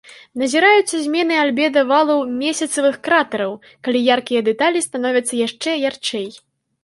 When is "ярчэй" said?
5.89-6.27